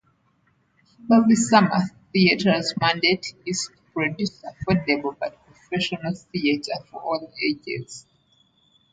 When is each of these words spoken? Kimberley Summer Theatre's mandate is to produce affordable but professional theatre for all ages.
Kimberley 0.97 1.35
Summer 1.35 1.79
Theatre's 2.11 2.73
mandate 2.81 3.35
is 3.45 3.67
to 3.69 3.93
produce 3.93 4.41
affordable 4.41 5.15
but 5.19 5.37
professional 5.45 6.15
theatre 6.15 6.83
for 6.89 6.99
all 6.99 7.31
ages. 7.45 8.07